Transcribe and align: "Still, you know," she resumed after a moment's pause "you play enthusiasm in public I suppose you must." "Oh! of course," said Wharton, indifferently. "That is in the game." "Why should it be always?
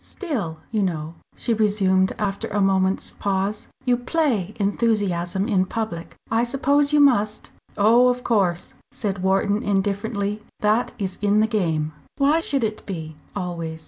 "Still, 0.03 0.57
you 0.71 0.81
know," 0.81 1.13
she 1.35 1.53
resumed 1.53 2.15
after 2.17 2.47
a 2.47 2.59
moment's 2.59 3.11
pause 3.11 3.67
"you 3.85 3.97
play 3.97 4.55
enthusiasm 4.59 5.47
in 5.47 5.67
public 5.67 6.15
I 6.31 6.43
suppose 6.43 6.91
you 6.91 6.99
must." 6.99 7.51
"Oh! 7.77 8.07
of 8.07 8.23
course," 8.23 8.73
said 8.91 9.21
Wharton, 9.21 9.61
indifferently. 9.61 10.41
"That 10.61 10.91
is 10.97 11.19
in 11.21 11.39
the 11.39 11.45
game." 11.45 11.91
"Why 12.17 12.39
should 12.39 12.63
it 12.63 12.83
be 12.87 13.15
always? 13.35 13.79